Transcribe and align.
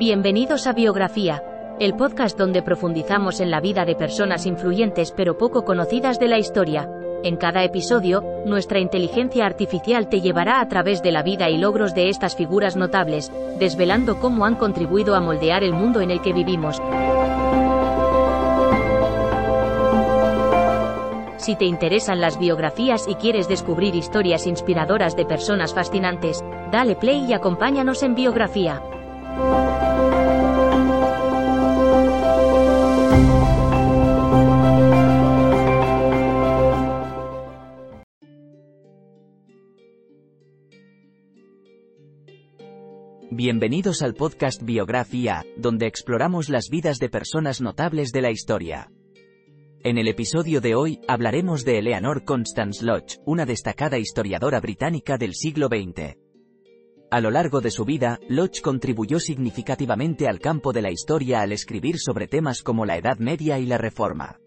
Bienvenidos 0.00 0.66
a 0.66 0.72
Biografía, 0.72 1.44
el 1.78 1.94
podcast 1.94 2.38
donde 2.38 2.62
profundizamos 2.62 3.38
en 3.38 3.50
la 3.50 3.60
vida 3.60 3.84
de 3.84 3.94
personas 3.94 4.46
influyentes 4.46 5.12
pero 5.12 5.36
poco 5.36 5.62
conocidas 5.66 6.18
de 6.18 6.26
la 6.26 6.38
historia. 6.38 6.88
En 7.22 7.36
cada 7.36 7.64
episodio, 7.64 8.24
nuestra 8.46 8.78
inteligencia 8.80 9.44
artificial 9.44 10.08
te 10.08 10.22
llevará 10.22 10.62
a 10.62 10.68
través 10.68 11.02
de 11.02 11.12
la 11.12 11.22
vida 11.22 11.50
y 11.50 11.58
logros 11.58 11.94
de 11.94 12.08
estas 12.08 12.34
figuras 12.34 12.76
notables, 12.76 13.30
desvelando 13.58 14.18
cómo 14.20 14.46
han 14.46 14.54
contribuido 14.54 15.14
a 15.14 15.20
moldear 15.20 15.62
el 15.62 15.74
mundo 15.74 16.00
en 16.00 16.10
el 16.10 16.22
que 16.22 16.32
vivimos. 16.32 16.80
Si 21.36 21.56
te 21.56 21.66
interesan 21.66 22.22
las 22.22 22.38
biografías 22.38 23.06
y 23.06 23.16
quieres 23.16 23.48
descubrir 23.48 23.94
historias 23.94 24.46
inspiradoras 24.46 25.14
de 25.14 25.26
personas 25.26 25.74
fascinantes, 25.74 26.42
dale 26.72 26.96
play 26.96 27.26
y 27.28 27.34
acompáñanos 27.34 28.02
en 28.02 28.14
Biografía. 28.14 28.80
Bienvenidos 43.32 44.02
al 44.02 44.14
podcast 44.14 44.60
Biografía, 44.60 45.44
donde 45.56 45.86
exploramos 45.86 46.48
las 46.48 46.68
vidas 46.68 46.98
de 46.98 47.08
personas 47.08 47.60
notables 47.60 48.10
de 48.10 48.22
la 48.22 48.32
historia. 48.32 48.90
En 49.84 49.98
el 49.98 50.08
episodio 50.08 50.60
de 50.60 50.74
hoy, 50.74 51.00
hablaremos 51.06 51.64
de 51.64 51.78
Eleanor 51.78 52.24
Constance 52.24 52.84
Lodge, 52.84 53.20
una 53.24 53.46
destacada 53.46 53.98
historiadora 53.98 54.58
británica 54.58 55.16
del 55.16 55.34
siglo 55.34 55.68
XX. 55.68 56.16
A 57.12 57.20
lo 57.20 57.30
largo 57.30 57.60
de 57.60 57.70
su 57.70 57.84
vida, 57.84 58.18
Lodge 58.28 58.62
contribuyó 58.62 59.20
significativamente 59.20 60.26
al 60.26 60.40
campo 60.40 60.72
de 60.72 60.82
la 60.82 60.90
historia 60.90 61.40
al 61.40 61.52
escribir 61.52 62.00
sobre 62.00 62.26
temas 62.26 62.62
como 62.62 62.84
la 62.84 62.96
Edad 62.96 63.18
Media 63.18 63.60
y 63.60 63.66
la 63.66 63.78
Reforma. 63.78 64.40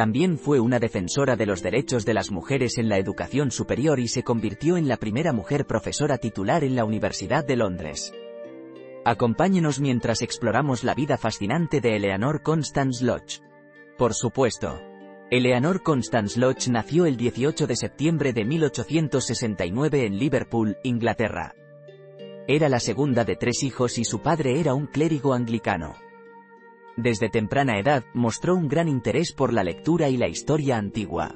También 0.00 0.38
fue 0.38 0.60
una 0.60 0.78
defensora 0.78 1.36
de 1.36 1.44
los 1.44 1.62
derechos 1.62 2.06
de 2.06 2.14
las 2.14 2.30
mujeres 2.30 2.78
en 2.78 2.88
la 2.88 2.96
educación 2.96 3.50
superior 3.50 4.00
y 4.00 4.08
se 4.08 4.22
convirtió 4.22 4.78
en 4.78 4.88
la 4.88 4.96
primera 4.96 5.34
mujer 5.34 5.66
profesora 5.66 6.16
titular 6.16 6.64
en 6.64 6.74
la 6.74 6.86
Universidad 6.86 7.44
de 7.44 7.56
Londres. 7.56 8.10
Acompáñenos 9.04 9.78
mientras 9.78 10.22
exploramos 10.22 10.84
la 10.84 10.94
vida 10.94 11.18
fascinante 11.18 11.82
de 11.82 11.96
Eleanor 11.96 12.42
Constance 12.42 13.04
Lodge. 13.04 13.42
Por 13.98 14.14
supuesto. 14.14 14.80
Eleanor 15.30 15.82
Constance 15.82 16.40
Lodge 16.40 16.70
nació 16.70 17.04
el 17.04 17.18
18 17.18 17.66
de 17.66 17.76
septiembre 17.76 18.32
de 18.32 18.46
1869 18.46 20.06
en 20.06 20.18
Liverpool, 20.18 20.78
Inglaterra. 20.82 21.54
Era 22.48 22.70
la 22.70 22.80
segunda 22.80 23.26
de 23.26 23.36
tres 23.36 23.62
hijos 23.64 23.98
y 23.98 24.06
su 24.06 24.22
padre 24.22 24.60
era 24.60 24.72
un 24.72 24.86
clérigo 24.86 25.34
anglicano. 25.34 25.94
Desde 27.02 27.30
temprana 27.30 27.78
edad, 27.78 28.04
mostró 28.12 28.54
un 28.54 28.68
gran 28.68 28.86
interés 28.86 29.32
por 29.32 29.54
la 29.54 29.64
lectura 29.64 30.10
y 30.10 30.18
la 30.18 30.28
historia 30.28 30.76
antigua. 30.76 31.34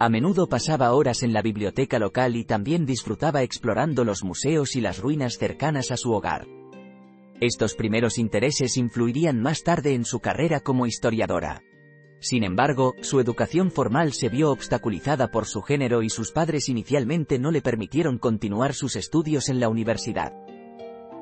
A 0.00 0.08
menudo 0.08 0.48
pasaba 0.48 0.92
horas 0.92 1.22
en 1.22 1.32
la 1.32 1.40
biblioteca 1.40 2.00
local 2.00 2.34
y 2.34 2.44
también 2.44 2.84
disfrutaba 2.84 3.42
explorando 3.42 4.02
los 4.02 4.24
museos 4.24 4.74
y 4.74 4.80
las 4.80 4.98
ruinas 4.98 5.38
cercanas 5.38 5.92
a 5.92 5.96
su 5.96 6.10
hogar. 6.10 6.48
Estos 7.40 7.76
primeros 7.76 8.18
intereses 8.18 8.76
influirían 8.76 9.40
más 9.40 9.62
tarde 9.62 9.94
en 9.94 10.04
su 10.04 10.18
carrera 10.18 10.58
como 10.58 10.88
historiadora. 10.88 11.62
Sin 12.18 12.42
embargo, 12.42 12.94
su 13.02 13.20
educación 13.20 13.70
formal 13.70 14.14
se 14.14 14.30
vio 14.30 14.50
obstaculizada 14.50 15.30
por 15.30 15.46
su 15.46 15.62
género 15.62 16.02
y 16.02 16.10
sus 16.10 16.32
padres 16.32 16.68
inicialmente 16.68 17.38
no 17.38 17.52
le 17.52 17.62
permitieron 17.62 18.18
continuar 18.18 18.74
sus 18.74 18.96
estudios 18.96 19.48
en 19.48 19.60
la 19.60 19.68
universidad. 19.68 20.32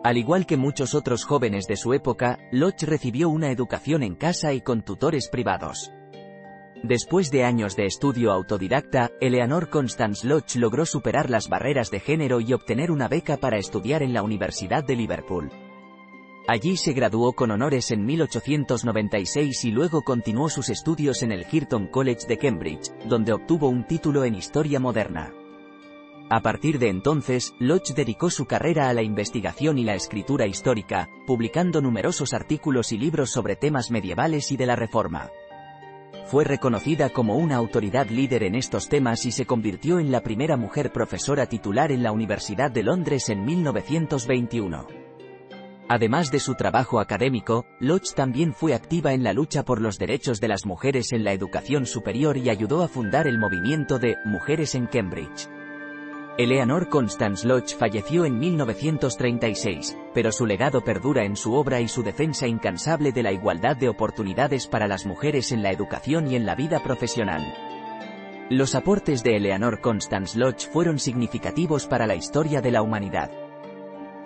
Al 0.04 0.18
igual 0.18 0.44
que 0.44 0.58
muchos 0.58 0.94
otros 0.94 1.24
jóvenes 1.24 1.66
de 1.66 1.76
su 1.76 1.94
época, 1.94 2.38
Lodge 2.52 2.84
recibió 2.84 3.30
una 3.30 3.50
educación 3.50 4.02
en 4.02 4.16
casa 4.16 4.52
y 4.52 4.60
con 4.60 4.82
tutores 4.82 5.30
privados. 5.30 5.92
Después 6.82 7.30
de 7.30 7.44
años 7.44 7.74
de 7.74 7.86
estudio 7.86 8.30
autodidacta, 8.30 9.10
Eleanor 9.22 9.70
Constance 9.70 10.26
Lodge 10.26 10.56
logró 10.56 10.84
superar 10.84 11.30
las 11.30 11.48
barreras 11.48 11.90
de 11.90 12.00
género 12.00 12.42
y 12.42 12.52
obtener 12.52 12.90
una 12.90 13.08
beca 13.08 13.38
para 13.38 13.56
estudiar 13.56 14.02
en 14.02 14.12
la 14.12 14.22
Universidad 14.22 14.84
de 14.84 14.94
Liverpool. 14.94 15.50
Allí 16.46 16.76
se 16.76 16.92
graduó 16.92 17.32
con 17.32 17.50
honores 17.50 17.90
en 17.90 18.04
1896 18.04 19.64
y 19.64 19.70
luego 19.70 20.02
continuó 20.02 20.50
sus 20.50 20.68
estudios 20.68 21.22
en 21.22 21.32
el 21.32 21.46
Girton 21.46 21.86
College 21.86 22.26
de 22.28 22.36
Cambridge, 22.36 22.92
donde 23.06 23.32
obtuvo 23.32 23.70
un 23.70 23.86
título 23.86 24.26
en 24.26 24.34
Historia 24.34 24.78
Moderna. 24.78 25.32
A 26.30 26.40
partir 26.40 26.78
de 26.78 26.88
entonces, 26.88 27.54
Lodge 27.58 27.92
dedicó 27.94 28.30
su 28.30 28.46
carrera 28.46 28.88
a 28.88 28.94
la 28.94 29.02
investigación 29.02 29.78
y 29.78 29.84
la 29.84 29.94
escritura 29.94 30.46
histórica, 30.46 31.10
publicando 31.26 31.82
numerosos 31.82 32.32
artículos 32.32 32.92
y 32.92 32.98
libros 32.98 33.30
sobre 33.30 33.56
temas 33.56 33.90
medievales 33.90 34.50
y 34.50 34.56
de 34.56 34.66
la 34.66 34.74
Reforma. 34.74 35.30
Fue 36.26 36.44
reconocida 36.44 37.10
como 37.10 37.36
una 37.36 37.56
autoridad 37.56 38.08
líder 38.08 38.44
en 38.44 38.54
estos 38.54 38.88
temas 38.88 39.26
y 39.26 39.32
se 39.32 39.44
convirtió 39.44 39.98
en 39.98 40.10
la 40.10 40.22
primera 40.22 40.56
mujer 40.56 40.90
profesora 40.90 41.46
titular 41.46 41.92
en 41.92 42.02
la 42.02 42.12
Universidad 42.12 42.70
de 42.70 42.82
Londres 42.82 43.28
en 43.28 43.44
1921. 43.44 44.86
Además 45.86 46.30
de 46.30 46.40
su 46.40 46.54
trabajo 46.54 46.98
académico, 46.98 47.66
Lodge 47.78 48.14
también 48.14 48.54
fue 48.54 48.72
activa 48.72 49.12
en 49.12 49.22
la 49.22 49.34
lucha 49.34 49.64
por 49.64 49.82
los 49.82 49.98
derechos 49.98 50.40
de 50.40 50.48
las 50.48 50.64
mujeres 50.64 51.12
en 51.12 51.24
la 51.24 51.34
educación 51.34 51.84
superior 51.84 52.38
y 52.38 52.48
ayudó 52.48 52.82
a 52.82 52.88
fundar 52.88 53.26
el 53.26 53.38
movimiento 53.38 53.98
de 53.98 54.16
Mujeres 54.24 54.74
en 54.74 54.86
Cambridge. 54.86 55.46
Eleanor 56.36 56.88
Constance 56.88 57.46
Lodge 57.46 57.76
falleció 57.76 58.24
en 58.24 58.40
1936, 58.40 59.96
pero 60.12 60.32
su 60.32 60.46
legado 60.46 60.80
perdura 60.80 61.24
en 61.24 61.36
su 61.36 61.54
obra 61.54 61.80
y 61.80 61.86
su 61.86 62.02
defensa 62.02 62.48
incansable 62.48 63.12
de 63.12 63.22
la 63.22 63.30
igualdad 63.30 63.76
de 63.76 63.88
oportunidades 63.88 64.66
para 64.66 64.88
las 64.88 65.06
mujeres 65.06 65.52
en 65.52 65.62
la 65.62 65.70
educación 65.70 66.28
y 66.28 66.34
en 66.34 66.44
la 66.44 66.56
vida 66.56 66.82
profesional. 66.82 67.40
Los 68.50 68.74
aportes 68.74 69.22
de 69.22 69.36
Eleanor 69.36 69.80
Constance 69.80 70.36
Lodge 70.36 70.68
fueron 70.68 70.98
significativos 70.98 71.86
para 71.86 72.04
la 72.04 72.16
historia 72.16 72.60
de 72.60 72.72
la 72.72 72.82
humanidad. 72.82 73.30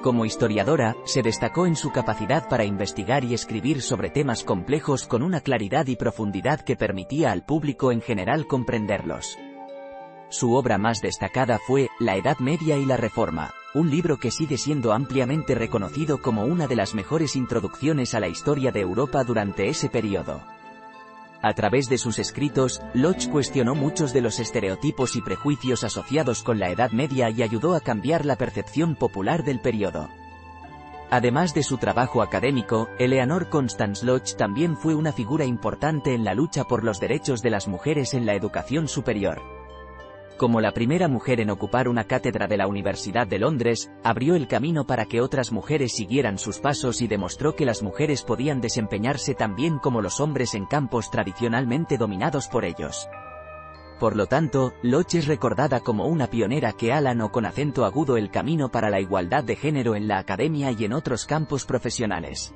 Como 0.01 0.25
historiadora, 0.25 0.97
se 1.05 1.23
destacó 1.23 1.67
en 1.67 1.77
su 1.77 1.93
capacidad 1.93 2.49
para 2.49 2.65
investigar 2.65 3.23
y 3.23 3.35
escribir 3.35 3.83
sobre 3.83 4.09
temas 4.09 4.45
complejos 4.45 5.07
con 5.07 5.23
una 5.23 5.43
claridad 5.43 5.87
y 5.89 5.97
profundidad 5.97 6.61
que 6.63 6.75
permitía 6.75 7.33
al 7.33 7.45
público 7.45 7.93
en 7.93 8.01
general 8.01 8.47
comprenderlos. 8.47 9.37
Su 10.31 10.55
obra 10.55 10.77
más 10.77 11.01
destacada 11.01 11.59
fue 11.59 11.89
La 11.99 12.17
Edad 12.17 12.39
Media 12.39 12.77
y 12.77 12.85
la 12.85 12.99
Reforma, 12.99 13.55
un 13.73 13.91
libro 13.91 14.19
que 14.19 14.31
sigue 14.31 14.59
siendo 14.59 14.93
ampliamente 14.93 15.55
reconocido 15.55 16.21
como 16.21 16.45
una 16.45 16.67
de 16.67 16.77
las 16.77 16.95
mejores 16.95 17.35
introducciones 17.35 18.13
a 18.13 18.21
la 18.21 18.29
historia 18.29 18.71
de 18.71 18.81
Europa 18.81 19.25
durante 19.25 19.69
ese 19.69 19.89
periodo. 19.89 20.43
A 21.41 21.55
través 21.55 21.89
de 21.89 21.97
sus 21.97 22.19
escritos, 22.19 22.83
Lodge 22.93 23.31
cuestionó 23.31 23.75
muchos 23.75 24.13
de 24.13 24.21
los 24.21 24.39
estereotipos 24.39 25.17
y 25.17 25.23
prejuicios 25.23 25.83
asociados 25.83 26.43
con 26.43 26.59
la 26.59 26.69
Edad 26.69 26.91
Media 26.91 27.31
y 27.31 27.43
ayudó 27.43 27.75
a 27.75 27.81
cambiar 27.81 28.27
la 28.27 28.37
percepción 28.37 28.97
popular 28.97 29.45
del 29.45 29.61
periodo. 29.61 30.11
Además 31.11 31.55
de 31.55 31.63
su 31.63 31.79
trabajo 31.79 32.21
académico, 32.21 32.91
Eleanor 32.99 33.49
Constance 33.49 34.05
Lodge 34.05 34.37
también 34.37 34.77
fue 34.77 34.95
una 34.95 35.13
figura 35.13 35.47
importante 35.47 36.13
en 36.13 36.25
la 36.25 36.35
lucha 36.35 36.65
por 36.65 36.85
los 36.85 37.01
derechos 37.01 37.41
de 37.41 37.49
las 37.49 37.67
mujeres 37.67 38.13
en 38.13 38.27
la 38.27 38.35
educación 38.35 38.89
superior. 38.89 39.58
Como 40.39 40.61
la 40.61 40.71
primera 40.71 41.09
mujer 41.09 41.41
en 41.41 41.51
ocupar 41.51 41.89
una 41.89 42.05
cátedra 42.05 42.47
de 42.47 42.57
la 42.57 42.69
Universidad 42.69 43.27
de 43.27 43.41
Londres, 43.41 43.91
abrió 44.05 44.37
el 44.37 44.47
camino 44.47 44.87
para 44.87 45.07
que 45.07 45.21
otras 45.21 45.51
mujeres 45.51 45.97
siguieran 45.97 46.39
sus 46.39 46.61
pasos 46.61 47.03
y 47.03 47.09
demostró 47.09 47.57
que 47.57 47.67
las 47.67 47.83
mujeres 47.83 48.23
podían 48.23 48.61
desempeñarse 48.61 49.35
tan 49.35 49.57
bien 49.57 49.81
como 49.81 50.01
los 50.01 50.21
hombres 50.21 50.55
en 50.55 50.67
campos 50.67 51.11
tradicionalmente 51.11 51.99
dominados 51.99 52.47
por 52.47 52.65
ellos. 52.65 53.09
Por 53.99 54.15
lo 54.15 54.27
tanto, 54.27 54.75
Lodge 54.85 55.17
es 55.17 55.27
recordada 55.27 55.81
como 55.81 56.07
una 56.07 56.29
pionera 56.29 56.73
que 56.73 56.93
o 56.95 57.33
con 57.33 57.45
acento 57.45 57.85
agudo 57.85 58.17
el 58.17 58.31
camino 58.31 58.69
para 58.69 58.91
la 58.91 59.01
igualdad 59.01 59.43
de 59.43 59.57
género 59.57 59.97
en 59.97 60.07
la 60.07 60.19
academia 60.19 60.71
y 60.71 60.85
en 60.85 60.93
otros 60.93 61.27
campos 61.27 61.65
profesionales. 61.65 62.55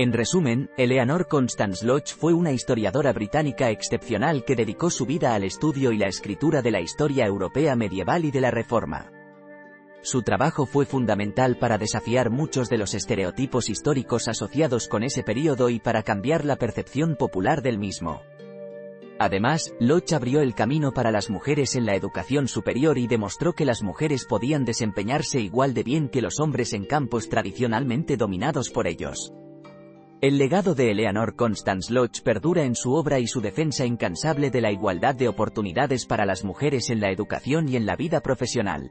En 0.00 0.14
resumen, 0.14 0.70
Eleanor 0.78 1.28
Constance 1.28 1.84
Lodge 1.84 2.14
fue 2.14 2.32
una 2.32 2.52
historiadora 2.52 3.12
británica 3.12 3.68
excepcional 3.68 4.46
que 4.46 4.56
dedicó 4.56 4.88
su 4.88 5.04
vida 5.04 5.34
al 5.34 5.44
estudio 5.44 5.92
y 5.92 5.98
la 5.98 6.06
escritura 6.06 6.62
de 6.62 6.70
la 6.70 6.80
historia 6.80 7.26
europea 7.26 7.76
medieval 7.76 8.24
y 8.24 8.30
de 8.30 8.40
la 8.40 8.50
Reforma. 8.50 9.12
Su 10.00 10.22
trabajo 10.22 10.64
fue 10.64 10.86
fundamental 10.86 11.58
para 11.58 11.76
desafiar 11.76 12.30
muchos 12.30 12.70
de 12.70 12.78
los 12.78 12.94
estereotipos 12.94 13.68
históricos 13.68 14.26
asociados 14.26 14.88
con 14.88 15.02
ese 15.02 15.22
periodo 15.22 15.68
y 15.68 15.80
para 15.80 16.02
cambiar 16.02 16.46
la 16.46 16.56
percepción 16.56 17.14
popular 17.14 17.60
del 17.60 17.76
mismo. 17.76 18.22
Además, 19.18 19.74
Lodge 19.80 20.14
abrió 20.14 20.40
el 20.40 20.54
camino 20.54 20.92
para 20.92 21.10
las 21.10 21.28
mujeres 21.28 21.76
en 21.76 21.84
la 21.84 21.94
educación 21.94 22.48
superior 22.48 22.96
y 22.96 23.06
demostró 23.06 23.52
que 23.52 23.66
las 23.66 23.82
mujeres 23.82 24.24
podían 24.24 24.64
desempeñarse 24.64 25.42
igual 25.42 25.74
de 25.74 25.82
bien 25.82 26.08
que 26.08 26.22
los 26.22 26.40
hombres 26.40 26.72
en 26.72 26.86
campos 26.86 27.28
tradicionalmente 27.28 28.16
dominados 28.16 28.70
por 28.70 28.86
ellos. 28.86 29.34
El 30.22 30.36
legado 30.36 30.74
de 30.74 30.90
Eleanor 30.90 31.34
Constance 31.34 31.90
Lodge 31.90 32.20
perdura 32.22 32.64
en 32.64 32.74
su 32.74 32.92
obra 32.92 33.20
y 33.20 33.26
su 33.26 33.40
defensa 33.40 33.86
incansable 33.86 34.50
de 34.50 34.60
la 34.60 34.70
igualdad 34.70 35.14
de 35.14 35.28
oportunidades 35.28 36.04
para 36.04 36.26
las 36.26 36.44
mujeres 36.44 36.90
en 36.90 37.00
la 37.00 37.10
educación 37.10 37.70
y 37.70 37.76
en 37.76 37.86
la 37.86 37.96
vida 37.96 38.20
profesional. 38.20 38.90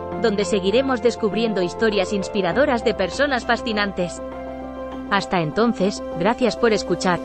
donde 0.21 0.45
seguiremos 0.45 1.01
descubriendo 1.01 1.61
historias 1.61 2.13
inspiradoras 2.13 2.83
de 2.83 2.93
personas 2.93 3.45
fascinantes. 3.45 4.21
Hasta 5.09 5.41
entonces, 5.41 6.01
gracias 6.19 6.55
por 6.55 6.71
escuchar. 6.73 7.19